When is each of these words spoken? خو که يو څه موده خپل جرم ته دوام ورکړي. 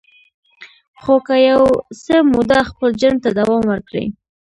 خو 1.01 1.15
که 1.27 1.35
يو 1.49 1.63
څه 2.03 2.15
موده 2.31 2.59
خپل 2.69 2.89
جرم 3.01 3.17
ته 3.23 3.29
دوام 3.39 3.63
ورکړي. 3.67 4.05